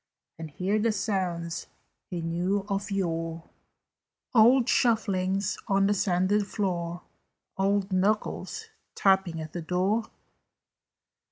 "]"And 0.39 0.49
hear 0.49 0.79
the 0.79 0.91
sounds 0.91 1.67
he 2.09 2.21
knew 2.23 2.65
of 2.67 2.89
yore, 2.89 3.43
Old 4.33 4.65
shufflings 4.65 5.57
on 5.67 5.85
the 5.85 5.93
sanded 5.93 6.47
floor, 6.47 7.03
Old 7.55 7.93
knuckles 7.93 8.69
tapping 8.95 9.39
at 9.39 9.53
the 9.53 9.61
door? 9.61 10.05